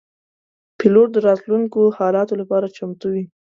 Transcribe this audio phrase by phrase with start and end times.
[0.77, 3.23] پیلوټ د راتلونکو حالاتو لپاره چمتو وي.